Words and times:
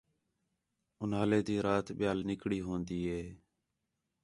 اُنہالے 1.01 1.39
تی 1.45 1.55
رات 1.65 1.85
ٻِیال 1.97 2.19
نِکڑی 2.27 2.59
ہون٘دی 2.65 2.99
ہِے 3.09 3.21